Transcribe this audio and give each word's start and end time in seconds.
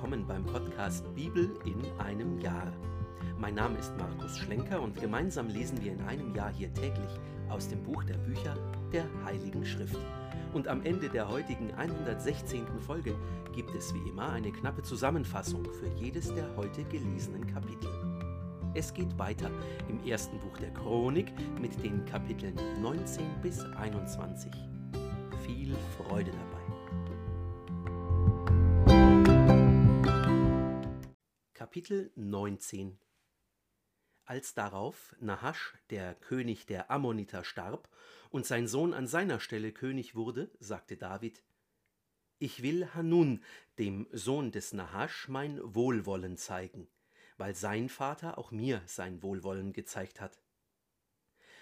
willkommen 0.00 0.26
beim 0.26 0.46
Podcast 0.46 1.14
Bibel 1.14 1.50
in 1.66 1.84
einem 2.00 2.40
Jahr. 2.40 2.72
Mein 3.38 3.54
Name 3.54 3.76
ist 3.76 3.92
Markus 3.98 4.38
Schlenker 4.38 4.80
und 4.80 4.98
gemeinsam 4.98 5.48
lesen 5.48 5.78
wir 5.84 5.92
in 5.92 6.00
einem 6.00 6.34
Jahr 6.34 6.50
hier 6.50 6.72
täglich 6.72 7.10
aus 7.50 7.68
dem 7.68 7.82
Buch 7.82 8.02
der 8.04 8.16
Bücher 8.16 8.54
der 8.94 9.04
Heiligen 9.26 9.62
Schrift. 9.62 9.98
Und 10.54 10.68
am 10.68 10.82
Ende 10.84 11.10
der 11.10 11.28
heutigen 11.28 11.74
116. 11.74 12.66
Folge 12.80 13.14
gibt 13.54 13.74
es 13.74 13.92
wie 13.92 14.08
immer 14.08 14.30
eine 14.30 14.50
knappe 14.50 14.82
Zusammenfassung 14.82 15.66
für 15.66 15.88
jedes 16.02 16.32
der 16.32 16.56
heute 16.56 16.82
gelesenen 16.84 17.46
Kapitel. 17.46 17.90
Es 18.72 18.94
geht 18.94 19.18
weiter 19.18 19.50
im 19.90 20.02
ersten 20.02 20.38
Buch 20.40 20.56
der 20.56 20.72
Chronik 20.72 21.30
mit 21.60 21.84
den 21.84 22.06
Kapiteln 22.06 22.58
19 22.80 23.26
bis 23.42 23.60
21. 23.76 24.50
Viel 25.44 25.76
Freude 25.98 26.30
dabei. 26.30 26.59
Kapitel 31.70 32.10
19 32.16 32.98
Als 34.24 34.54
darauf 34.54 35.14
Nahasch, 35.20 35.78
der 35.90 36.16
König 36.16 36.66
der 36.66 36.90
Ammoniter, 36.90 37.44
starb 37.44 37.88
und 38.30 38.44
sein 38.44 38.66
Sohn 38.66 38.92
an 38.92 39.06
seiner 39.06 39.38
Stelle 39.38 39.70
König 39.70 40.16
wurde, 40.16 40.50
sagte 40.58 40.96
David, 40.96 41.44
Ich 42.40 42.64
will 42.64 42.92
Hanun, 42.94 43.44
dem 43.78 44.08
Sohn 44.10 44.50
des 44.50 44.72
Nahasch, 44.72 45.28
mein 45.28 45.60
Wohlwollen 45.62 46.36
zeigen, 46.36 46.88
weil 47.36 47.54
sein 47.54 47.88
Vater 47.88 48.36
auch 48.36 48.50
mir 48.50 48.82
sein 48.86 49.22
Wohlwollen 49.22 49.72
gezeigt 49.72 50.20
hat. 50.20 50.42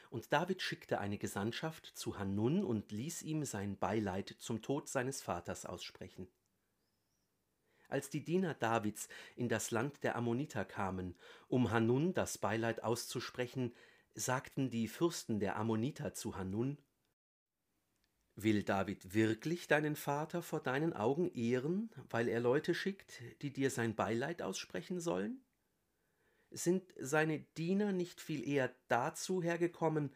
Und 0.08 0.32
David 0.32 0.62
schickte 0.62 1.00
eine 1.00 1.18
Gesandtschaft 1.18 1.84
zu 1.84 2.18
Hanun 2.18 2.64
und 2.64 2.92
ließ 2.92 3.20
ihm 3.20 3.44
sein 3.44 3.76
Beileid 3.76 4.36
zum 4.38 4.62
Tod 4.62 4.88
seines 4.88 5.20
Vaters 5.20 5.66
aussprechen. 5.66 6.28
Als 7.88 8.10
die 8.10 8.22
Diener 8.22 8.54
Davids 8.54 9.08
in 9.34 9.48
das 9.48 9.70
Land 9.70 10.04
der 10.04 10.14
Ammoniter 10.14 10.64
kamen, 10.64 11.16
um 11.48 11.70
Hanun 11.70 12.12
das 12.12 12.38
Beileid 12.38 12.82
auszusprechen, 12.84 13.74
sagten 14.14 14.70
die 14.70 14.88
Fürsten 14.88 15.40
der 15.40 15.56
Ammoniter 15.56 16.12
zu 16.14 16.36
Hanun, 16.36 16.78
Will 18.40 18.62
David 18.62 19.14
wirklich 19.14 19.66
deinen 19.66 19.96
Vater 19.96 20.42
vor 20.42 20.60
deinen 20.60 20.92
Augen 20.92 21.28
ehren, 21.34 21.90
weil 22.08 22.28
er 22.28 22.38
Leute 22.38 22.72
schickt, 22.72 23.20
die 23.42 23.52
dir 23.52 23.68
sein 23.68 23.96
Beileid 23.96 24.42
aussprechen 24.42 25.00
sollen? 25.00 25.42
Sind 26.50 26.94
seine 27.00 27.40
Diener 27.56 27.90
nicht 27.90 28.20
viel 28.20 28.46
eher 28.46 28.72
dazu 28.86 29.42
hergekommen, 29.42 30.14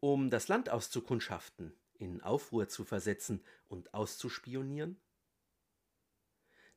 um 0.00 0.28
das 0.28 0.48
Land 0.48 0.70
auszukundschaften, 0.70 1.72
in 1.94 2.20
Aufruhr 2.20 2.68
zu 2.68 2.84
versetzen 2.84 3.44
und 3.68 3.94
auszuspionieren? 3.94 5.00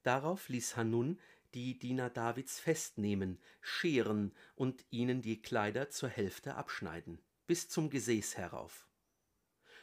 Darauf 0.04 0.50
ließ 0.50 0.78
Hanun 0.78 1.20
die 1.54 1.80
Diener 1.80 2.10
Davids 2.10 2.60
festnehmen, 2.60 3.40
scheren 3.62 4.34
und 4.56 4.86
ihnen 4.92 5.22
die 5.22 5.42
Kleider 5.42 5.90
zur 5.90 6.10
Hälfte 6.10 6.56
abschneiden, 6.56 7.20
bis 7.48 7.70
zum 7.70 7.90
Gesäß 7.90 8.38
herauf. 8.38 8.88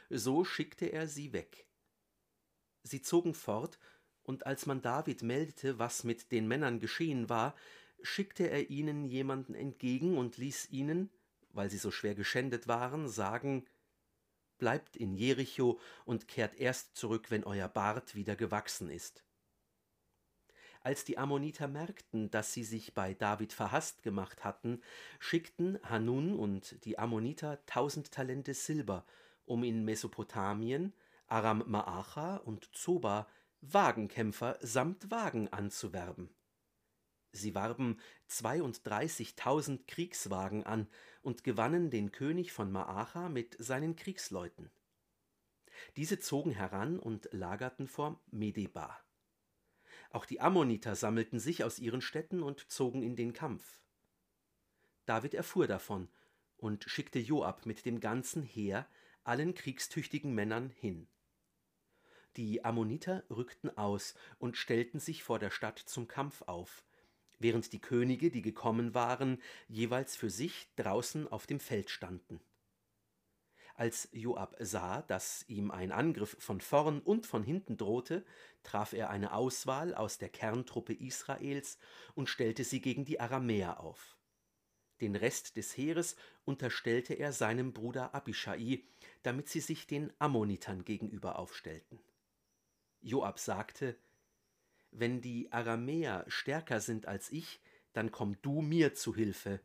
So 0.09 0.45
schickte 0.45 0.85
er 0.87 1.07
sie 1.07 1.33
weg. 1.33 1.67
Sie 2.83 3.01
zogen 3.01 3.33
fort, 3.33 3.79
und 4.23 4.45
als 4.45 4.65
man 4.65 4.81
David 4.81 5.23
meldete, 5.23 5.79
was 5.79 6.03
mit 6.03 6.31
den 6.31 6.47
Männern 6.47 6.79
geschehen 6.79 7.29
war, 7.29 7.55
schickte 8.01 8.49
er 8.49 8.69
ihnen 8.69 9.05
jemanden 9.05 9.55
entgegen 9.55 10.17
und 10.17 10.37
ließ 10.37 10.69
ihnen, 10.69 11.09
weil 11.49 11.69
sie 11.69 11.77
so 11.77 11.91
schwer 11.91 12.15
geschändet 12.15 12.67
waren, 12.67 13.07
sagen 13.07 13.65
Bleibt 14.57 14.95
in 14.95 15.13
Jericho 15.13 15.79
und 16.05 16.27
kehrt 16.27 16.55
erst 16.55 16.95
zurück, 16.95 17.29
wenn 17.29 17.43
euer 17.43 17.67
Bart 17.67 18.15
wieder 18.15 18.35
gewachsen 18.35 18.89
ist. 18.89 19.26
Als 20.87 21.03
die 21.03 21.17
Ammoniter 21.17 21.67
merkten, 21.67 22.31
dass 22.31 22.53
sie 22.53 22.63
sich 22.63 22.93
bei 22.93 23.13
David 23.13 23.51
verhasst 23.51 24.03
gemacht 24.03 24.45
hatten, 24.45 24.81
schickten 25.19 25.77
Hanun 25.83 26.33
und 26.33 26.81
die 26.85 26.97
Ammoniter 26.97 27.59
tausend 27.65 28.13
Talente 28.13 28.53
Silber, 28.53 29.05
um 29.43 29.65
in 29.65 29.83
Mesopotamien, 29.83 30.93
Aram 31.27 31.61
Maacha 31.67 32.37
und 32.37 32.73
Zoba 32.73 33.27
Wagenkämpfer 33.59 34.57
samt 34.61 35.11
Wagen 35.11 35.49
anzuwerben. 35.49 36.29
Sie 37.33 37.53
warben 37.53 37.99
32.000 38.29 39.87
Kriegswagen 39.87 40.65
an 40.65 40.87
und 41.21 41.43
gewannen 41.43 41.89
den 41.89 42.13
König 42.13 42.53
von 42.53 42.71
Maacha 42.71 43.27
mit 43.27 43.57
seinen 43.59 43.97
Kriegsleuten. 43.97 44.71
Diese 45.97 46.17
zogen 46.19 46.51
heran 46.51 46.97
und 46.97 47.27
lagerten 47.33 47.89
vor 47.89 48.21
Medeba. 48.31 48.97
Auch 50.11 50.25
die 50.25 50.39
Ammoniter 50.39 50.95
sammelten 50.95 51.39
sich 51.39 51.63
aus 51.63 51.79
ihren 51.79 52.01
Städten 52.01 52.43
und 52.43 52.69
zogen 52.71 53.03
in 53.03 53.15
den 53.15 53.33
Kampf. 53.33 53.81
David 55.05 55.33
erfuhr 55.33 55.67
davon 55.67 56.09
und 56.57 56.83
schickte 56.85 57.19
Joab 57.19 57.65
mit 57.65 57.85
dem 57.85 57.99
ganzen 57.99 58.43
Heer 58.43 58.87
allen 59.23 59.53
kriegstüchtigen 59.53 60.33
Männern 60.33 60.69
hin. 60.69 61.07
Die 62.35 62.63
Ammoniter 62.63 63.23
rückten 63.29 63.75
aus 63.77 64.13
und 64.37 64.57
stellten 64.57 64.99
sich 64.99 65.23
vor 65.23 65.39
der 65.39 65.49
Stadt 65.49 65.79
zum 65.79 66.07
Kampf 66.07 66.43
auf, 66.43 66.83
während 67.39 67.73
die 67.73 67.81
Könige, 67.81 68.31
die 68.31 68.41
gekommen 68.41 68.93
waren, 68.93 69.41
jeweils 69.67 70.15
für 70.15 70.29
sich 70.29 70.69
draußen 70.75 71.27
auf 71.27 71.47
dem 71.47 71.59
Feld 71.59 71.89
standen. 71.89 72.39
Als 73.77 74.09
Joab 74.11 74.55
sah, 74.59 75.03
dass 75.03 75.45
ihm 75.47 75.69
ein 75.69 75.91
Angriff 75.91 76.35
von 76.39 76.61
vorn 76.61 76.99
und 76.99 77.27
von 77.27 77.43
hinten 77.43 77.77
drohte, 77.77 78.25
traf 78.63 78.91
er 78.91 79.11
eine 79.11 79.33
Auswahl 79.33 79.93
aus 79.93 80.17
der 80.17 80.29
Kerntruppe 80.29 80.93
Israels 80.93 81.77
und 82.15 82.27
stellte 82.27 82.63
sie 82.63 82.81
gegen 82.81 83.05
die 83.05 83.19
Aramäer 83.19 83.79
auf. 83.79 84.17
Den 84.99 85.15
Rest 85.15 85.57
des 85.57 85.77
Heeres 85.77 86.15
unterstellte 86.43 87.13
er 87.13 87.31
seinem 87.31 87.71
Bruder 87.71 88.15
Abishai, 88.15 88.83
damit 89.21 89.47
sie 89.47 89.59
sich 89.59 89.85
den 89.85 90.11
Ammonitern 90.17 90.83
gegenüber 90.83 91.37
aufstellten. 91.37 91.99
Joab 93.01 93.37
sagte, 93.37 93.95
Wenn 94.89 95.21
die 95.21 95.51
Aramäer 95.51 96.25
stärker 96.27 96.79
sind 96.79 97.05
als 97.07 97.31
ich, 97.31 97.61
dann 97.93 98.11
komm 98.11 98.41
du 98.41 98.63
mir 98.63 98.95
zu 98.95 99.13
Hilfe, 99.13 99.61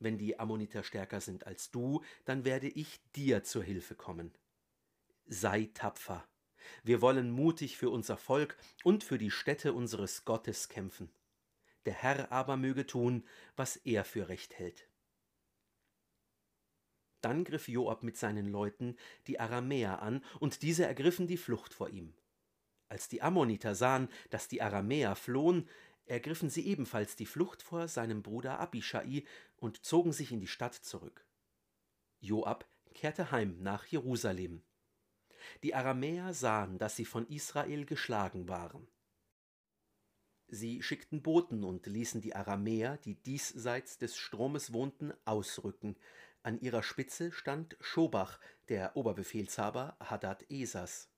wenn 0.00 0.18
die 0.18 0.38
Ammoniter 0.38 0.82
stärker 0.82 1.20
sind 1.20 1.46
als 1.46 1.70
du, 1.70 2.02
dann 2.24 2.44
werde 2.44 2.68
ich 2.68 3.00
dir 3.14 3.42
zur 3.44 3.62
Hilfe 3.62 3.94
kommen. 3.94 4.32
Sei 5.26 5.70
tapfer. 5.74 6.26
Wir 6.82 7.00
wollen 7.00 7.30
mutig 7.30 7.76
für 7.76 7.90
unser 7.90 8.16
Volk 8.16 8.56
und 8.84 9.04
für 9.04 9.18
die 9.18 9.30
Städte 9.30 9.72
unseres 9.72 10.24
Gottes 10.24 10.68
kämpfen. 10.68 11.10
Der 11.86 11.94
Herr 11.94 12.32
aber 12.32 12.56
möge 12.56 12.86
tun, 12.86 13.24
was 13.56 13.76
er 13.76 14.04
für 14.04 14.28
recht 14.28 14.58
hält. 14.58 14.88
Dann 17.20 17.44
griff 17.44 17.68
Joab 17.68 18.02
mit 18.02 18.16
seinen 18.16 18.46
Leuten 18.46 18.96
die 19.26 19.40
Aramäer 19.40 20.02
an, 20.02 20.24
und 20.38 20.62
diese 20.62 20.86
ergriffen 20.86 21.26
die 21.26 21.36
Flucht 21.36 21.74
vor 21.74 21.88
ihm. 21.88 22.14
Als 22.88 23.08
die 23.08 23.22
Ammoniter 23.22 23.74
sahen, 23.74 24.08
dass 24.30 24.48
die 24.48 24.62
Aramäer 24.62 25.14
flohen, 25.14 25.68
ergriffen 26.08 26.50
sie 26.50 26.66
ebenfalls 26.66 27.16
die 27.16 27.26
Flucht 27.26 27.62
vor 27.62 27.88
seinem 27.88 28.22
Bruder 28.22 28.58
Abishai 28.58 29.24
und 29.56 29.84
zogen 29.84 30.12
sich 30.12 30.32
in 30.32 30.40
die 30.40 30.46
Stadt 30.46 30.74
zurück. 30.74 31.26
Joab 32.20 32.66
kehrte 32.94 33.30
heim 33.30 33.58
nach 33.60 33.86
Jerusalem. 33.86 34.62
Die 35.62 35.74
Aramäer 35.74 36.34
sahen, 36.34 36.78
dass 36.78 36.96
sie 36.96 37.04
von 37.04 37.26
Israel 37.28 37.84
geschlagen 37.84 38.48
waren. 38.48 38.88
Sie 40.48 40.82
schickten 40.82 41.22
Boten 41.22 41.62
und 41.62 41.86
ließen 41.86 42.20
die 42.20 42.34
Aramäer, 42.34 42.96
die 42.98 43.14
diesseits 43.14 43.98
des 43.98 44.16
Stromes 44.16 44.72
wohnten, 44.72 45.12
ausrücken. 45.26 45.96
An 46.42 46.58
ihrer 46.60 46.82
Spitze 46.82 47.32
stand 47.32 47.76
Schobach, 47.80 48.40
der 48.68 48.96
Oberbefehlshaber 48.96 49.96
Hadad 50.00 50.50
Esas. 50.50 51.10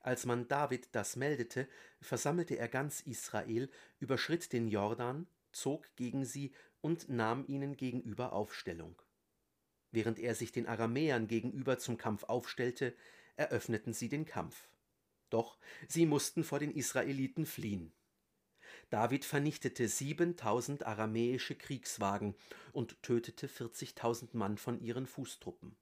Als 0.00 0.24
man 0.24 0.48
David 0.48 0.88
das 0.92 1.16
meldete, 1.16 1.68
versammelte 2.00 2.56
er 2.56 2.68
ganz 2.68 3.00
Israel, 3.02 3.70
überschritt 3.98 4.52
den 4.52 4.68
Jordan, 4.68 5.26
zog 5.52 5.94
gegen 5.96 6.24
sie 6.24 6.52
und 6.80 7.08
nahm 7.08 7.44
ihnen 7.46 7.76
gegenüber 7.76 8.32
Aufstellung. 8.32 9.00
Während 9.92 10.18
er 10.18 10.34
sich 10.34 10.52
den 10.52 10.66
Aramäern 10.66 11.26
gegenüber 11.26 11.78
zum 11.78 11.98
Kampf 11.98 12.24
aufstellte, 12.24 12.94
eröffneten 13.36 13.92
sie 13.92 14.08
den 14.08 14.24
Kampf. 14.24 14.68
Doch 15.28 15.58
sie 15.88 16.06
mussten 16.06 16.44
vor 16.44 16.58
den 16.58 16.72
Israeliten 16.72 17.44
fliehen. 17.44 17.92
David 18.88 19.24
vernichtete 19.24 19.88
siebentausend 19.88 20.86
aramäische 20.86 21.54
Kriegswagen 21.56 22.34
und 22.72 23.02
tötete 23.02 23.48
vierzigtausend 23.48 24.34
Mann 24.34 24.56
von 24.58 24.80
ihren 24.80 25.06
Fußtruppen. 25.06 25.76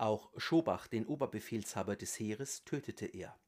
Auch 0.00 0.32
Schobach, 0.38 0.86
den 0.86 1.04
Oberbefehlshaber 1.04 1.94
des 1.94 2.18
Heeres, 2.18 2.64
tötete 2.64 3.04
er. 3.04 3.38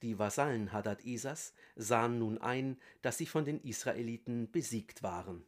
Die 0.00 0.18
Vasallen 0.18 0.72
Hadad 0.72 1.04
Esas 1.04 1.52
sahen 1.76 2.18
nun 2.18 2.38
ein, 2.38 2.80
dass 3.02 3.18
sie 3.18 3.26
von 3.26 3.44
den 3.44 3.60
Israeliten 3.60 4.50
besiegt 4.50 5.02
waren. 5.02 5.44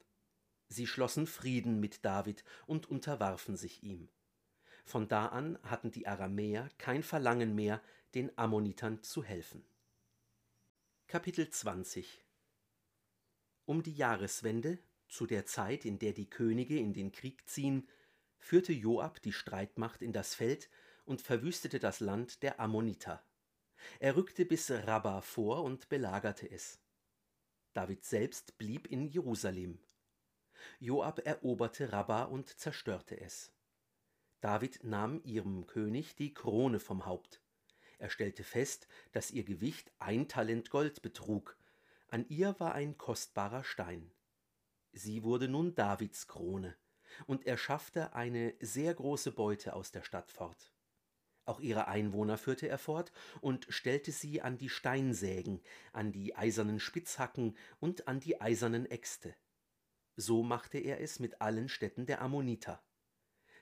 Sie 0.69 0.87
schlossen 0.87 1.27
Frieden 1.27 1.81
mit 1.81 2.05
David 2.05 2.45
und 2.67 2.87
unterwarfen 2.87 3.57
sich 3.57 3.83
ihm. 3.83 4.11
Von 4.85 5.09
da 5.09 5.29
an 5.29 5.59
hatten 5.63 5.91
die 5.91 6.07
Aramäer 6.07 6.69
kein 6.77 7.03
Verlangen 7.03 7.55
mehr, 7.55 7.81
den 8.15 8.37
Ammonitern 8.37 9.03
zu 9.03 9.25
helfen. 9.25 9.65
Kapitel 11.07 11.49
20 11.49 12.23
Um 13.65 13.83
die 13.83 13.95
Jahreswende, 13.95 14.79
zu 15.09 15.25
der 15.25 15.47
Zeit, 15.47 15.87
in 15.87 15.99
der 15.99 16.13
die 16.13 16.29
Könige 16.29 16.77
in 16.77 16.93
den 16.93 17.11
Krieg 17.11 17.49
ziehen, 17.49 17.89
führte 18.45 18.75
Joab 18.75 19.23
die 19.23 19.33
Streitmacht 19.33 20.03
in 20.03 20.13
das 20.13 20.35
Feld 20.35 20.69
und 21.07 21.23
verwüstete 21.23 21.79
das 21.79 22.01
Land 22.01 22.43
der 22.43 22.61
Ammoniter. 22.61 23.25
Er 24.01 24.17
rückte 24.17 24.45
bis 24.45 24.71
Rabba 24.71 25.23
vor 25.23 25.65
und 25.65 25.89
belagerte 25.89 26.51
es. 26.51 26.79
David 27.73 28.05
selbst 28.05 28.59
blieb 28.59 28.87
in 28.87 29.09
Jerusalem. 29.09 29.79
Joab 30.79 31.27
eroberte 31.27 31.91
Rabba 31.91 32.25
und 32.25 32.51
zerstörte 32.51 33.19
es. 33.19 33.51
David 34.43 34.85
nahm 34.85 35.23
ihrem 35.25 35.67
König 35.67 36.15
die 36.15 36.35
Krone 36.35 36.81
vom 36.81 37.07
Haupt. 37.07 37.41
Er 37.99 38.11
stellte 38.11 38.45
fest, 38.45 38.89
dass 39.13 39.31
ihr 39.31 39.45
Gewicht 39.45 39.91
ein 39.99 40.29
Talent 40.29 40.69
Gold 40.69 41.01
betrug. 41.01 41.57
An 42.09 42.27
ihr 42.29 42.61
war 42.61 42.75
ein 42.75 42.99
kostbarer 42.99 43.65
Stein. 43.65 44.13
Sie 44.93 45.25
wurde 45.25 45.49
nun 45.49 45.75
Davids 45.75 46.29
Krone, 46.29 46.77
und 47.27 47.47
er 47.47 47.57
schaffte 47.57 48.15
eine 48.15 48.55
sehr 48.61 48.95
große 48.95 49.33
Beute 49.33 49.75
aus 49.75 49.93
der 49.93 50.03
Stadt 50.03 50.31
fort. 50.31 50.73
Auch 51.47 51.61
ihre 51.61 51.89
Einwohner 51.89 52.39
führte 52.39 52.69
er 52.69 52.79
fort 52.79 53.13
und 53.41 53.67
stellte 53.69 54.13
sie 54.13 54.41
an 54.41 54.57
die 54.57 54.71
Steinsägen, 54.71 55.63
an 55.93 56.11
die 56.11 56.35
eisernen 56.35 56.81
Spitzhacken 56.81 57.57
und 57.81 58.09
an 58.09 58.21
die 58.21 58.41
eisernen 58.41 58.87
Äxte. 58.87 59.35
So 60.17 60.43
machte 60.43 60.79
er 60.79 61.01
es 61.01 61.19
mit 61.19 61.41
allen 61.41 61.69
Städten 61.69 62.07
der 62.07 62.23
Ammoniter. 62.23 62.83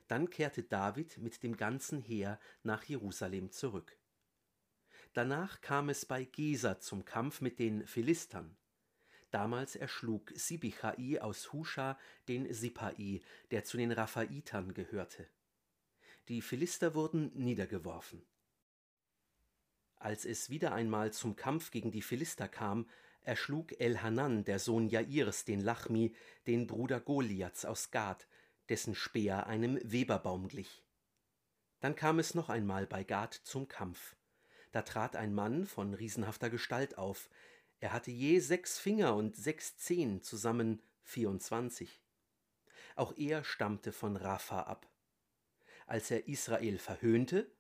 Dann 0.07 0.31
kehrte 0.31 0.63
David 0.63 1.19
mit 1.19 1.43
dem 1.43 1.57
ganzen 1.57 2.01
Heer 2.01 2.39
nach 2.63 2.85
Jerusalem 2.85 3.51
zurück. 3.51 3.99
Danach 5.15 5.61
kam 5.61 5.89
es 5.89 6.07
bei 6.07 6.25
Gesa 6.25 6.79
zum 6.79 7.05
Kampf 7.05 7.41
mit 7.41 7.59
den 7.59 7.87
Philistern. 7.87 8.57
Damals 9.33 9.77
erschlug 9.77 10.31
Sibichai 10.35 11.19
aus 11.21 11.55
Husha 11.55 11.99
den 12.29 12.53
Sipai, 12.53 13.23
der 13.51 13.65
zu 13.65 13.79
den 13.79 13.91
Raphaitern 13.91 14.75
gehörte. 14.75 15.27
Die 16.29 16.43
Philister 16.43 16.95
wurden 16.95 17.33
niedergeworfen. 17.35 18.23
Als 19.97 20.27
es 20.27 20.51
wieder 20.51 20.75
einmal 20.75 21.15
zum 21.15 21.35
Kampf 21.35 21.71
gegen 21.71 21.91
die 21.91 22.03
Philister 22.03 22.47
kam, 22.47 22.87
erschlug 23.23 23.81
Elhanan, 23.81 24.45
der 24.45 24.59
Sohn 24.59 24.89
Jairs, 24.89 25.47
den 25.47 25.61
Lachmi, 25.61 26.15
den 26.47 26.67
Bruder 26.67 27.01
Goliaths 27.01 27.65
aus 27.65 27.91
Gad, 27.91 28.27
dessen 28.69 28.95
Speer 28.95 29.47
einem 29.47 29.79
Weberbaum 29.83 30.49
glich. 30.49 30.83
Dann 31.81 31.97
kam 31.97 32.19
es 32.19 32.35
noch 32.35 32.51
einmal 32.51 32.87
bei 32.87 33.03
Gad 33.03 33.33
zum 33.33 33.67
Kampf. 33.67 34.15
Da 34.73 34.83
trat 34.83 35.17
ein 35.17 35.33
Mann 35.33 35.65
von 35.65 35.95
riesenhafter 35.95 36.51
Gestalt 36.51 36.99
auf, 36.99 37.31
er 37.83 37.93
hatte 37.93 38.13
je 38.13 38.39
sechs 38.39 38.79
Finger 38.79 39.17
und 39.17 39.35
sechs 39.35 39.77
Zehen, 39.77 40.23
zusammen 40.23 40.81
vierundzwanzig. 41.03 42.01
Auch 42.95 43.13
er 43.17 43.43
stammte 43.43 43.91
von 43.91 44.15
Rapha 44.15 44.63
ab. 44.63 44.89
Als 45.89 46.13
er 46.13 46.29
Israel 46.29 46.79
verhöhnte, 46.79 47.51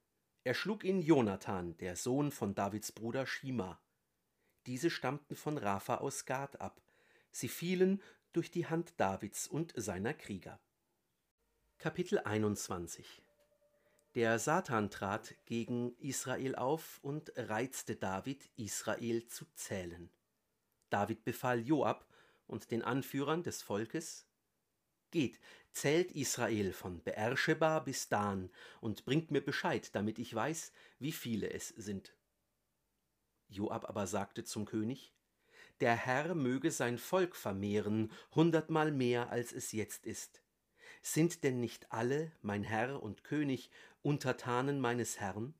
erschlug 0.44 0.84
ihn 0.84 1.02
Jonathan, 1.02 1.76
der 1.78 1.96
Sohn 1.96 2.30
von 2.30 2.54
Davids 2.54 2.92
Bruder 2.92 3.26
Shima. 3.26 3.82
Diese 4.66 4.90
stammten 4.90 5.34
von 5.34 5.58
Rapha 5.58 5.96
aus 5.96 6.24
Gad 6.24 6.60
ab. 6.60 6.80
Sie 7.32 7.48
fielen 7.48 8.00
durch 8.32 8.52
die 8.52 8.66
Hand 8.66 8.94
Davids 8.98 9.48
und 9.48 9.72
seiner 9.74 10.14
Krieger. 10.14 10.60
Kapitel 11.78 12.20
21 12.20 13.24
Der 14.14 14.38
Satan 14.38 14.90
trat 14.90 15.34
gegen 15.46 15.96
Israel 15.96 16.54
auf 16.54 16.98
und 17.02 17.32
reizte 17.34 17.96
David, 17.96 18.50
Israel 18.56 19.26
zu 19.26 19.46
zählen. 19.54 20.10
David 20.90 21.24
befahl 21.24 21.60
Joab 21.60 22.06
und 22.46 22.70
den 22.70 22.82
Anführern 22.82 23.42
des 23.42 23.62
Volkes: 23.62 24.26
Geht, 25.12 25.40
zählt 25.70 26.12
Israel 26.12 26.74
von 26.74 27.02
Beersheba 27.02 27.78
bis 27.78 28.10
Dan 28.10 28.50
und 28.82 29.06
bringt 29.06 29.30
mir 29.30 29.42
Bescheid, 29.42 29.94
damit 29.94 30.18
ich 30.18 30.34
weiß, 30.34 30.72
wie 30.98 31.12
viele 31.12 31.50
es 31.50 31.68
sind. 31.68 32.14
Joab 33.48 33.88
aber 33.88 34.06
sagte 34.06 34.44
zum 34.44 34.66
König: 34.66 35.14
Der 35.80 35.96
Herr 35.96 36.34
möge 36.34 36.70
sein 36.70 36.98
Volk 36.98 37.34
vermehren, 37.34 38.12
hundertmal 38.34 38.92
mehr, 38.92 39.30
als 39.30 39.52
es 39.52 39.72
jetzt 39.72 40.04
ist. 40.04 40.42
Sind 41.00 41.42
denn 41.42 41.58
nicht 41.58 41.90
alle, 41.90 42.30
mein 42.42 42.62
Herr 42.62 43.02
und 43.02 43.24
König, 43.24 43.70
Untertanen 44.02 44.80
meines 44.80 45.20
Herrn? 45.20 45.54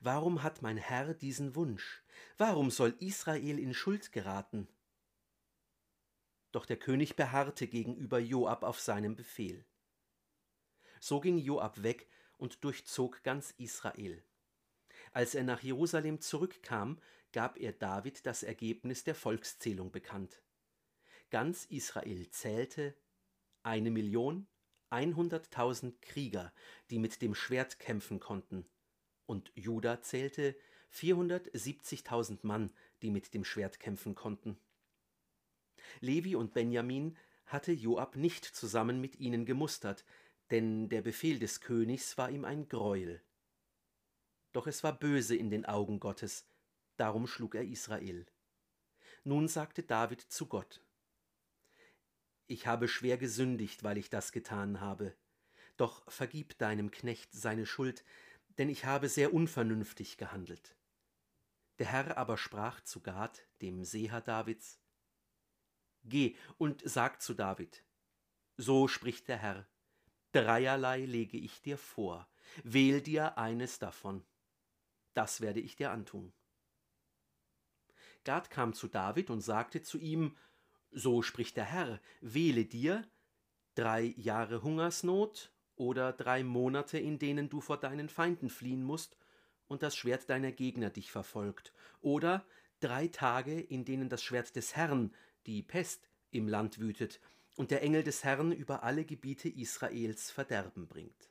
Warum 0.00 0.42
hat 0.42 0.62
mein 0.62 0.76
Herr 0.76 1.14
diesen 1.14 1.54
Wunsch? 1.54 2.02
Warum 2.38 2.70
soll 2.70 2.94
Israel 3.00 3.58
in 3.58 3.74
Schuld 3.74 4.12
geraten? 4.12 4.68
Doch 6.52 6.66
der 6.66 6.76
König 6.76 7.16
beharrte 7.16 7.66
gegenüber 7.66 8.18
Joab 8.18 8.62
auf 8.62 8.80
seinem 8.80 9.16
Befehl. 9.16 9.64
So 11.00 11.20
ging 11.20 11.38
Joab 11.38 11.82
weg 11.82 12.08
und 12.38 12.64
durchzog 12.64 13.22
ganz 13.22 13.52
Israel. 13.52 14.24
Als 15.12 15.34
er 15.34 15.44
nach 15.44 15.62
Jerusalem 15.62 16.20
zurückkam, 16.20 17.00
gab 17.32 17.58
er 17.58 17.72
David 17.72 18.26
das 18.26 18.42
Ergebnis 18.42 19.04
der 19.04 19.14
Volkszählung 19.14 19.90
bekannt. 19.90 20.42
Ganz 21.30 21.64
Israel 21.66 22.28
zählte 22.30 22.96
eine 23.62 23.90
Million 23.90 24.48
100.000 24.90 25.94
Krieger, 26.00 26.52
die 26.90 26.98
mit 26.98 27.22
dem 27.22 27.34
Schwert 27.34 27.78
kämpfen 27.78 28.20
konnten, 28.20 28.66
und 29.26 29.52
Juda 29.54 30.02
zählte 30.02 30.56
470.000 30.92 32.38
Mann, 32.42 32.72
die 33.02 33.10
mit 33.10 33.32
dem 33.34 33.44
Schwert 33.44 33.78
kämpfen 33.78 34.14
konnten. 34.14 34.58
Levi 36.00 36.36
und 36.36 36.52
Benjamin 36.52 37.16
hatte 37.46 37.72
Joab 37.72 38.16
nicht 38.16 38.44
zusammen 38.44 39.00
mit 39.00 39.18
ihnen 39.18 39.44
gemustert, 39.44 40.04
denn 40.50 40.88
der 40.88 41.02
Befehl 41.02 41.38
des 41.38 41.60
Königs 41.60 42.18
war 42.18 42.30
ihm 42.30 42.44
ein 42.44 42.68
Greuel. 42.68 43.22
Doch 44.52 44.66
es 44.66 44.82
war 44.82 44.98
böse 44.98 45.36
in 45.36 45.50
den 45.50 45.64
Augen 45.64 46.00
Gottes, 46.00 46.46
darum 46.96 47.26
schlug 47.26 47.54
er 47.54 47.64
Israel. 47.64 48.26
Nun 49.22 49.48
sagte 49.48 49.82
David 49.82 50.20
zu 50.20 50.46
Gott, 50.46 50.80
ich 52.50 52.66
habe 52.66 52.88
schwer 52.88 53.16
gesündigt, 53.16 53.84
weil 53.84 53.96
ich 53.96 54.10
das 54.10 54.32
getan 54.32 54.80
habe. 54.80 55.14
Doch 55.76 56.10
vergib 56.10 56.58
deinem 56.58 56.90
Knecht 56.90 57.32
seine 57.32 57.64
Schuld, 57.64 58.04
denn 58.58 58.68
ich 58.68 58.84
habe 58.84 59.08
sehr 59.08 59.32
unvernünftig 59.32 60.16
gehandelt. 60.16 60.76
Der 61.78 61.86
Herr 61.86 62.18
aber 62.18 62.36
sprach 62.36 62.80
zu 62.80 63.00
Gad, 63.00 63.46
dem 63.62 63.84
Seher 63.84 64.20
Davids, 64.20 64.80
Geh 66.02 66.36
und 66.58 66.82
sag 66.84 67.22
zu 67.22 67.34
David, 67.34 67.84
so 68.56 68.88
spricht 68.88 69.28
der 69.28 69.38
Herr, 69.38 69.68
dreierlei 70.32 71.04
lege 71.04 71.38
ich 71.38 71.62
dir 71.62 71.78
vor, 71.78 72.28
wähl 72.64 73.00
dir 73.00 73.38
eines 73.38 73.78
davon, 73.78 74.24
das 75.14 75.40
werde 75.40 75.60
ich 75.60 75.76
dir 75.76 75.92
antun. 75.92 76.32
Gad 78.24 78.50
kam 78.50 78.74
zu 78.74 78.88
David 78.88 79.30
und 79.30 79.40
sagte 79.40 79.82
zu 79.82 79.98
ihm, 79.98 80.36
so 80.92 81.22
spricht 81.22 81.56
der 81.56 81.64
Herr, 81.64 82.00
wähle 82.20 82.64
dir 82.64 83.06
drei 83.74 84.14
Jahre 84.16 84.62
Hungersnot 84.62 85.52
oder 85.76 86.12
drei 86.12 86.42
Monate, 86.42 86.98
in 86.98 87.18
denen 87.18 87.48
du 87.48 87.60
vor 87.60 87.78
deinen 87.78 88.08
Feinden 88.08 88.50
fliehen 88.50 88.82
musst 88.82 89.16
und 89.68 89.82
das 89.82 89.96
Schwert 89.96 90.28
deiner 90.28 90.52
Gegner 90.52 90.90
dich 90.90 91.10
verfolgt, 91.10 91.72
oder 92.00 92.44
drei 92.80 93.08
Tage, 93.08 93.60
in 93.60 93.84
denen 93.84 94.08
das 94.08 94.22
Schwert 94.22 94.56
des 94.56 94.76
Herrn, 94.76 95.14
die 95.46 95.62
Pest, 95.62 96.08
im 96.32 96.48
Land 96.48 96.78
wütet 96.78 97.20
und 97.56 97.70
der 97.70 97.82
Engel 97.82 98.02
des 98.02 98.24
Herrn 98.24 98.52
über 98.52 98.82
alle 98.84 99.04
Gebiete 99.04 99.48
Israels 99.48 100.30
Verderben 100.30 100.86
bringt. 100.86 101.30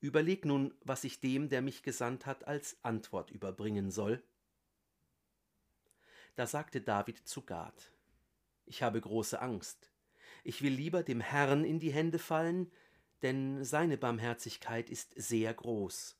Überleg 0.00 0.44
nun, 0.44 0.74
was 0.82 1.04
ich 1.04 1.20
dem, 1.20 1.48
der 1.48 1.62
mich 1.62 1.82
gesandt 1.82 2.26
hat, 2.26 2.46
als 2.46 2.76
Antwort 2.82 3.30
überbringen 3.30 3.90
soll. 3.90 4.22
Da 6.34 6.46
sagte 6.46 6.80
David 6.80 7.18
zu 7.18 7.42
Gad, 7.42 7.92
ich 8.72 8.82
habe 8.82 9.02
große 9.02 9.38
Angst. 9.42 9.90
Ich 10.44 10.62
will 10.62 10.72
lieber 10.72 11.02
dem 11.02 11.20
Herrn 11.20 11.62
in 11.62 11.78
die 11.78 11.92
Hände 11.92 12.18
fallen, 12.18 12.72
denn 13.20 13.62
seine 13.64 13.98
Barmherzigkeit 13.98 14.88
ist 14.88 15.12
sehr 15.14 15.52
groß. 15.52 16.16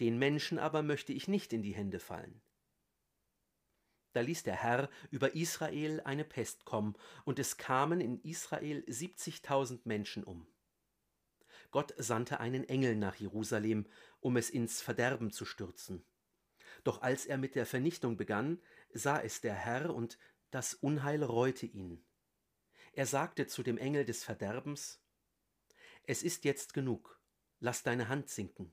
Den 0.00 0.18
Menschen 0.18 0.58
aber 0.58 0.82
möchte 0.82 1.12
ich 1.12 1.28
nicht 1.28 1.52
in 1.52 1.62
die 1.62 1.76
Hände 1.76 2.00
fallen. 2.00 2.42
Da 4.14 4.20
ließ 4.22 4.42
der 4.42 4.56
Herr 4.56 4.90
über 5.12 5.36
Israel 5.36 6.00
eine 6.04 6.24
Pest 6.24 6.64
kommen, 6.64 6.96
und 7.24 7.38
es 7.38 7.56
kamen 7.56 8.00
in 8.00 8.20
Israel 8.22 8.82
siebzigtausend 8.88 9.86
Menschen 9.86 10.24
um. 10.24 10.48
Gott 11.70 11.94
sandte 11.98 12.40
einen 12.40 12.68
Engel 12.68 12.96
nach 12.96 13.14
Jerusalem, 13.14 13.86
um 14.18 14.36
es 14.36 14.50
ins 14.50 14.82
Verderben 14.82 15.30
zu 15.30 15.44
stürzen. 15.44 16.04
Doch 16.82 17.00
als 17.02 17.26
er 17.26 17.38
mit 17.38 17.54
der 17.54 17.64
Vernichtung 17.64 18.16
begann, 18.16 18.60
sah 18.92 19.20
es 19.20 19.40
der 19.40 19.54
Herr, 19.54 19.94
und 19.94 20.18
das 20.54 20.72
Unheil 20.72 21.24
reute 21.24 21.66
ihn. 21.66 22.04
Er 22.92 23.06
sagte 23.06 23.48
zu 23.48 23.64
dem 23.64 23.76
Engel 23.76 24.04
des 24.04 24.22
Verderbens, 24.22 25.02
Es 26.04 26.22
ist 26.22 26.44
jetzt 26.44 26.74
genug, 26.74 27.20
lass 27.58 27.82
deine 27.82 28.08
Hand 28.08 28.28
sinken. 28.28 28.72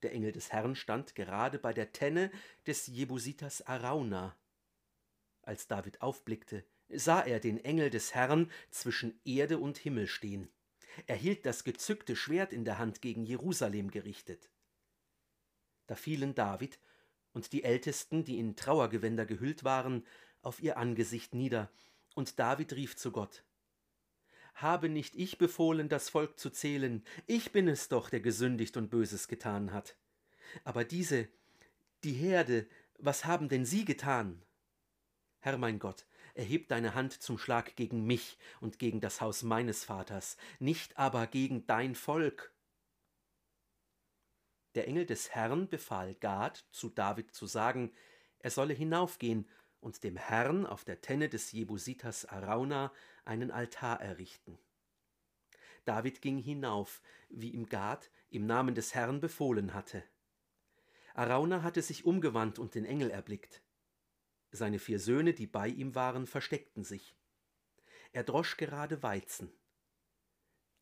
Der 0.00 0.12
Engel 0.12 0.32
des 0.32 0.50
Herrn 0.50 0.76
stand 0.76 1.14
gerade 1.14 1.58
bei 1.58 1.74
der 1.74 1.92
Tenne 1.92 2.30
des 2.66 2.86
Jebusiters 2.86 3.66
Arauna. 3.66 4.34
Als 5.42 5.66
David 5.66 6.00
aufblickte, 6.00 6.64
sah 6.88 7.20
er 7.20 7.38
den 7.38 7.62
Engel 7.62 7.90
des 7.90 8.14
Herrn 8.14 8.50
zwischen 8.70 9.20
Erde 9.26 9.58
und 9.58 9.76
Himmel 9.76 10.06
stehen. 10.06 10.50
Er 11.06 11.16
hielt 11.16 11.44
das 11.44 11.64
gezückte 11.64 12.16
Schwert 12.16 12.54
in 12.54 12.64
der 12.64 12.78
Hand 12.78 13.02
gegen 13.02 13.24
Jerusalem 13.24 13.90
gerichtet. 13.90 14.50
Da 15.86 15.96
fielen 15.96 16.34
David 16.34 16.78
und 17.32 17.52
die 17.52 17.62
Ältesten, 17.62 18.24
die 18.24 18.38
in 18.38 18.56
Trauergewänder 18.56 19.26
gehüllt 19.26 19.64
waren, 19.64 20.06
auf 20.42 20.62
ihr 20.62 20.78
Angesicht 20.78 21.34
nieder, 21.34 21.70
und 22.14 22.38
David 22.38 22.72
rief 22.72 22.96
zu 22.96 23.12
Gott 23.12 23.44
Habe 24.54 24.88
nicht 24.88 25.14
ich 25.16 25.38
befohlen, 25.38 25.88
das 25.88 26.08
Volk 26.08 26.38
zu 26.38 26.50
zählen, 26.50 27.04
ich 27.26 27.52
bin 27.52 27.68
es 27.68 27.88
doch, 27.88 28.10
der 28.10 28.20
gesündigt 28.20 28.76
und 28.76 28.90
Böses 28.90 29.28
getan 29.28 29.72
hat. 29.72 29.96
Aber 30.64 30.84
diese, 30.84 31.28
die 32.04 32.12
Herde, 32.12 32.66
was 32.98 33.24
haben 33.24 33.48
denn 33.48 33.64
sie 33.64 33.84
getan? 33.84 34.42
Herr 35.38 35.56
mein 35.56 35.78
Gott, 35.78 36.04
erheb 36.34 36.68
deine 36.68 36.94
Hand 36.94 37.22
zum 37.22 37.38
Schlag 37.38 37.76
gegen 37.76 38.04
mich 38.04 38.38
und 38.60 38.78
gegen 38.78 39.00
das 39.00 39.20
Haus 39.20 39.42
meines 39.42 39.84
Vaters, 39.84 40.36
nicht 40.58 40.98
aber 40.98 41.26
gegen 41.26 41.66
dein 41.66 41.94
Volk. 41.94 42.52
Der 44.74 44.86
Engel 44.86 45.06
des 45.06 45.30
Herrn 45.30 45.68
befahl 45.68 46.14
Gad, 46.14 46.64
zu 46.70 46.90
David 46.90 47.34
zu 47.34 47.46
sagen, 47.46 47.92
er 48.38 48.50
solle 48.50 48.74
hinaufgehen 48.74 49.48
und 49.80 50.04
dem 50.04 50.16
Herrn 50.16 50.66
auf 50.66 50.84
der 50.84 51.00
Tenne 51.00 51.28
des 51.28 51.52
Jebusiters 51.52 52.26
Arauna 52.26 52.92
einen 53.24 53.50
Altar 53.50 54.00
errichten. 54.00 54.58
David 55.84 56.22
ging 56.22 56.38
hinauf, 56.38 57.02
wie 57.28 57.50
ihm 57.50 57.66
Gad 57.68 58.10
im 58.28 58.46
Namen 58.46 58.74
des 58.74 58.94
Herrn 58.94 59.20
befohlen 59.20 59.74
hatte. 59.74 60.04
Arauna 61.14 61.62
hatte 61.62 61.82
sich 61.82 62.04
umgewandt 62.04 62.58
und 62.58 62.74
den 62.74 62.84
Engel 62.84 63.10
erblickt. 63.10 63.62
Seine 64.52 64.78
vier 64.78 64.98
Söhne, 64.98 65.32
die 65.32 65.46
bei 65.46 65.68
ihm 65.68 65.94
waren, 65.94 66.26
versteckten 66.26 66.84
sich. 66.84 67.14
Er 68.12 68.24
drosch 68.24 68.56
gerade 68.56 69.02
Weizen. 69.02 69.52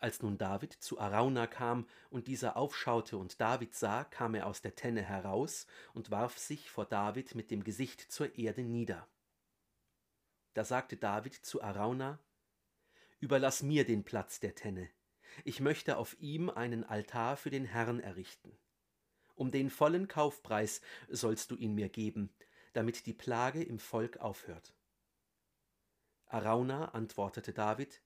Als 0.01 0.23
nun 0.23 0.39
David 0.39 0.73
zu 0.73 1.01
Arauna 1.01 1.49
kam 1.49 1.89
und 2.09 2.29
dieser 2.29 2.57
aufschaute 2.57 3.17
und 3.17 3.41
David 3.41 3.75
sah, 3.75 4.05
kam 4.05 4.35
er 4.35 4.47
aus 4.47 4.63
der 4.63 4.77
Tenne 4.77 5.03
heraus 5.03 5.67
und 5.93 6.11
warf 6.11 6.39
sich 6.39 6.71
vor 6.71 6.85
David 6.85 7.35
mit 7.35 7.51
dem 7.51 7.65
Gesicht 7.65 8.01
zur 8.01 8.37
Erde 8.37 8.63
nieder. 8.63 9.09
Da 10.55 10.65
sagte 10.65 10.97
David 10.97 11.35
zu 11.35 11.63
Arauna, 11.63 12.21
Überlass 13.21 13.65
mir 13.65 13.85
den 13.85 14.05
Platz 14.05 14.39
der 14.39 14.55
Tenne, 14.55 14.89
ich 15.45 15.59
möchte 15.59 15.97
auf 15.97 16.17
ihm 16.21 16.49
einen 16.49 16.85
Altar 16.85 17.37
für 17.37 17.51
den 17.51 17.65
Herrn 17.65 17.99
errichten. 17.99 18.57
Um 19.35 19.51
den 19.51 19.71
vollen 19.71 20.07
Kaufpreis 20.07 20.81
sollst 21.09 21.51
du 21.51 21.57
ihn 21.57 21.75
mir 21.75 21.89
geben, 21.89 22.33
damit 22.73 23.07
die 23.07 23.15
Plage 23.15 23.63
im 23.63 23.79
Volk 23.79 24.19
aufhört. 24.19 24.75
Arauna 26.27 26.87
antwortete 26.87 27.53
David, 27.53 28.03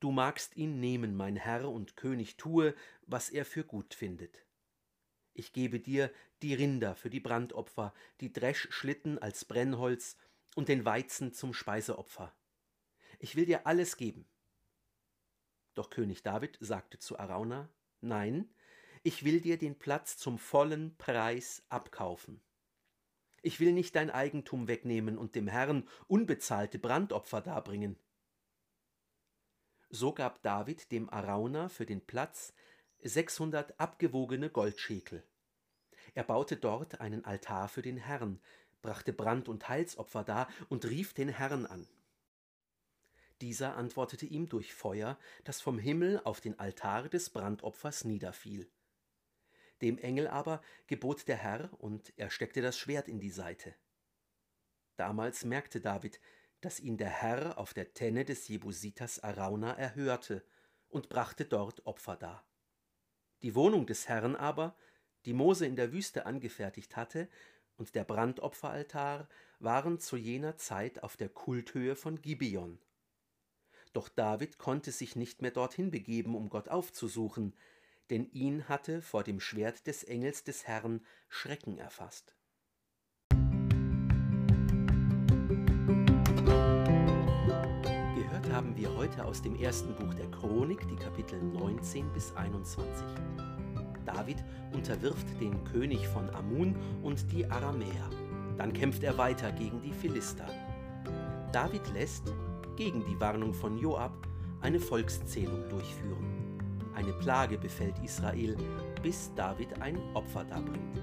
Du 0.00 0.12
magst 0.12 0.56
ihn 0.56 0.78
nehmen, 0.78 1.16
mein 1.16 1.36
Herr 1.36 1.70
und 1.70 1.96
König, 1.96 2.36
tue, 2.36 2.74
was 3.06 3.30
er 3.30 3.44
für 3.44 3.64
gut 3.64 3.94
findet. 3.94 4.44
Ich 5.34 5.52
gebe 5.52 5.80
dir 5.80 6.12
die 6.42 6.54
Rinder 6.54 6.94
für 6.94 7.10
die 7.10 7.20
Brandopfer, 7.20 7.94
die 8.20 8.32
Dreschschlitten 8.32 9.18
als 9.18 9.44
Brennholz 9.44 10.16
und 10.54 10.68
den 10.68 10.84
Weizen 10.84 11.32
zum 11.32 11.52
Speiseopfer. 11.52 12.34
Ich 13.18 13.34
will 13.34 13.46
dir 13.46 13.66
alles 13.66 13.96
geben. 13.96 14.28
Doch 15.74 15.90
König 15.90 16.22
David 16.22 16.58
sagte 16.60 16.98
zu 16.98 17.18
Arauna, 17.18 17.68
Nein, 18.00 18.52
ich 19.02 19.24
will 19.24 19.40
dir 19.40 19.58
den 19.58 19.78
Platz 19.78 20.16
zum 20.16 20.38
vollen 20.38 20.96
Preis 20.96 21.64
abkaufen. 21.68 22.40
Ich 23.42 23.60
will 23.60 23.72
nicht 23.72 23.94
dein 23.94 24.10
Eigentum 24.10 24.66
wegnehmen 24.68 25.16
und 25.16 25.34
dem 25.34 25.46
Herrn 25.46 25.88
unbezahlte 26.08 26.78
Brandopfer 26.78 27.40
darbringen. 27.40 27.96
So 29.90 30.12
gab 30.12 30.42
David 30.42 30.92
dem 30.92 31.08
Arauna 31.08 31.70
für 31.70 31.86
den 31.86 32.04
Platz 32.04 32.52
600 33.02 33.80
abgewogene 33.80 34.50
Goldschekel. 34.50 35.24
Er 36.14 36.24
baute 36.24 36.58
dort 36.58 37.00
einen 37.00 37.24
Altar 37.24 37.68
für 37.68 37.80
den 37.80 37.96
Herrn, 37.96 38.38
brachte 38.82 39.14
Brand- 39.14 39.48
und 39.48 39.66
Heilsopfer 39.68 40.24
dar 40.24 40.48
und 40.68 40.84
rief 40.84 41.14
den 41.14 41.30
Herrn 41.30 41.64
an. 41.64 41.88
Dieser 43.40 43.76
antwortete 43.76 44.26
ihm 44.26 44.48
durch 44.48 44.74
Feuer, 44.74 45.18
das 45.44 45.62
vom 45.62 45.78
Himmel 45.78 46.20
auf 46.24 46.42
den 46.42 46.58
Altar 46.58 47.08
des 47.08 47.30
Brandopfers 47.30 48.04
niederfiel. 48.04 48.68
Dem 49.80 49.96
Engel 49.96 50.26
aber 50.26 50.60
gebot 50.86 51.28
der 51.28 51.36
Herr, 51.36 51.70
und 51.78 52.12
er 52.16 52.30
steckte 52.30 52.60
das 52.60 52.76
Schwert 52.76 53.08
in 53.08 53.20
die 53.20 53.30
Seite. 53.30 53.74
Damals 54.96 55.44
merkte 55.44 55.80
David, 55.80 56.20
dass 56.60 56.80
ihn 56.80 56.96
der 56.96 57.10
Herr 57.10 57.58
auf 57.58 57.74
der 57.74 57.94
Tenne 57.94 58.24
des 58.24 58.48
Jebusiters 58.48 59.20
Arauna 59.20 59.72
erhörte 59.74 60.44
und 60.88 61.08
brachte 61.08 61.44
dort 61.44 61.86
Opfer 61.86 62.16
dar. 62.16 62.44
Die 63.42 63.54
Wohnung 63.54 63.86
des 63.86 64.08
Herrn 64.08 64.34
aber, 64.34 64.76
die 65.24 65.32
Mose 65.32 65.66
in 65.66 65.76
der 65.76 65.92
Wüste 65.92 66.26
angefertigt 66.26 66.96
hatte, 66.96 67.28
und 67.76 67.94
der 67.94 68.04
Brandopferaltar 68.04 69.28
waren 69.60 70.00
zu 70.00 70.16
jener 70.16 70.56
Zeit 70.56 71.02
auf 71.02 71.16
der 71.16 71.28
Kulthöhe 71.28 71.94
von 71.94 72.20
Gibeon. 72.20 72.80
Doch 73.92 74.08
David 74.08 74.58
konnte 74.58 74.92
sich 74.92 75.16
nicht 75.16 75.42
mehr 75.42 75.50
dorthin 75.52 75.90
begeben, 75.90 76.34
um 76.34 76.50
Gott 76.50 76.68
aufzusuchen, 76.68 77.54
denn 78.10 78.30
ihn 78.30 78.68
hatte 78.68 79.02
vor 79.02 79.22
dem 79.22 79.38
Schwert 79.40 79.86
des 79.86 80.02
Engels 80.04 80.44
des 80.44 80.66
Herrn 80.66 81.04
Schrecken 81.28 81.78
erfasst. 81.78 82.34
Haben 88.58 88.76
wir 88.76 88.92
heute 88.96 89.24
aus 89.24 89.40
dem 89.40 89.54
ersten 89.54 89.94
Buch 89.94 90.12
der 90.14 90.28
Chronik, 90.32 90.80
die 90.88 90.96
Kapitel 90.96 91.40
19 91.40 92.12
bis 92.12 92.34
21. 92.34 92.84
David 94.04 94.42
unterwirft 94.72 95.28
den 95.40 95.62
König 95.62 96.08
von 96.08 96.28
Amun 96.30 96.74
und 97.04 97.30
die 97.30 97.48
Aramäer. 97.48 98.10
Dann 98.56 98.72
kämpft 98.72 99.04
er 99.04 99.16
weiter 99.16 99.52
gegen 99.52 99.80
die 99.80 99.92
Philister. 99.92 100.44
David 101.52 101.82
lässt, 101.94 102.34
gegen 102.74 103.04
die 103.04 103.20
Warnung 103.20 103.54
von 103.54 103.78
Joab, 103.78 104.26
eine 104.60 104.80
Volkszählung 104.80 105.68
durchführen. 105.68 106.58
Eine 106.96 107.12
Plage 107.12 107.58
befällt 107.58 108.00
Israel, 108.02 108.56
bis 109.04 109.32
David 109.36 109.80
ein 109.80 110.00
Opfer 110.14 110.42
darbringt. 110.42 111.00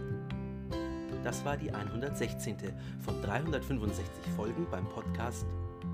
Das 1.24 1.46
war 1.46 1.56
die 1.56 1.72
116. 1.72 2.58
von 3.00 3.22
365 3.22 4.34
Folgen 4.36 4.68
beim 4.70 4.84
Podcast 4.90 5.46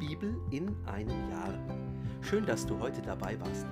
Bibel 0.01 0.35
in 0.49 0.75
einem 0.87 1.29
Jahr. 1.29 1.53
Schön, 2.21 2.43
dass 2.43 2.65
du 2.65 2.79
heute 2.79 3.03
dabei 3.03 3.39
warst. 3.39 3.67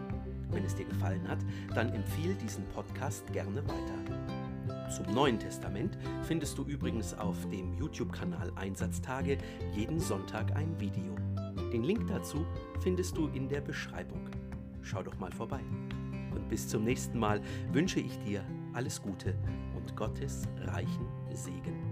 Wenn 0.51 0.63
es 0.63 0.75
dir 0.75 0.85
gefallen 0.85 1.27
hat, 1.27 1.39
dann 1.73 1.91
empfiehl 1.91 2.35
diesen 2.35 2.65
Podcast 2.67 3.25
gerne 3.33 3.63
weiter. 3.67 4.91
Zum 4.95 5.11
Neuen 5.11 5.39
Testament 5.39 5.97
findest 6.21 6.55
du 6.59 6.65
übrigens 6.65 7.15
auf 7.15 7.35
dem 7.49 7.73
YouTube-Kanal 7.73 8.51
Einsatztage 8.55 9.39
jeden 9.73 9.99
Sonntag 9.99 10.55
ein 10.55 10.79
Video. 10.79 11.15
Den 11.73 11.83
Link 11.83 12.05
dazu 12.07 12.45
findest 12.79 13.17
du 13.17 13.27
in 13.29 13.49
der 13.49 13.61
Beschreibung. 13.61 14.29
Schau 14.83 15.01
doch 15.01 15.17
mal 15.17 15.31
vorbei. 15.31 15.61
Und 16.35 16.47
bis 16.47 16.67
zum 16.67 16.83
nächsten 16.83 17.17
Mal 17.17 17.41
wünsche 17.71 17.99
ich 17.99 18.19
dir 18.19 18.43
alles 18.73 19.01
Gute 19.01 19.33
und 19.75 19.95
Gottes 19.95 20.47
reichen 20.59 21.07
Segen. 21.33 21.88